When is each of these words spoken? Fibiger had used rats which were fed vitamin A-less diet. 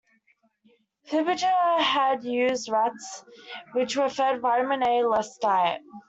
Fibiger 1.07 1.79
had 1.79 2.23
used 2.23 2.69
rats 2.69 3.23
which 3.73 3.95
were 3.95 4.09
fed 4.09 4.41
vitamin 4.41 4.81
A-less 4.81 5.37
diet. 5.37 5.79